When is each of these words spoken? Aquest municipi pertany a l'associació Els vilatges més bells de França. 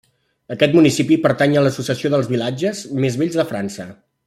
Aquest 0.53 0.71
municipi 0.77 1.17
pertany 1.25 1.53
a 1.59 1.63
l'associació 1.67 2.11
Els 2.21 2.31
vilatges 2.33 2.83
més 3.05 3.21
bells 3.23 3.39
de 3.43 3.47
França. 3.55 3.89